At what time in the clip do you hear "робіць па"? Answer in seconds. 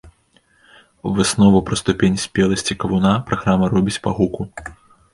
3.79-4.19